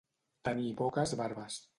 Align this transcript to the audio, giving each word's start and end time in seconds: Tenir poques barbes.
Tenir 0.47 0.71
poques 0.79 1.13
barbes. 1.21 1.63